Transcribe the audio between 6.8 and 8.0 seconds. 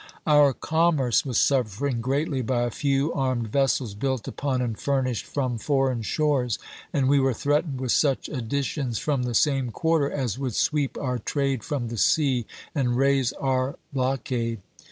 and we were threatened with